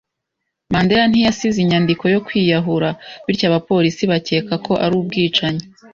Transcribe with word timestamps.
Mandera 0.73 1.03
ntiyasize 1.07 1.57
inyandiko 1.61 2.03
yo 2.13 2.19
kwiyahura, 2.25 2.89
bityo 3.25 3.45
abapolisi 3.49 4.03
bakeka 4.11 4.53
ko 4.65 4.73
ari 4.83 4.93
ubwicanyi. 5.01 5.63